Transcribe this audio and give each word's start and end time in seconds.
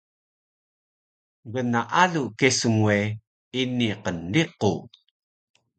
Gnaalu 1.51 2.23
kesun 2.39 2.75
we 2.85 2.97
ini 3.61 3.87
qnriqu 4.03 4.71